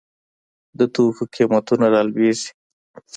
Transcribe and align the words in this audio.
د 0.77 0.79
توکو 0.93 1.23
قیمتونه 1.33 1.85
رالویږي. 1.93 2.49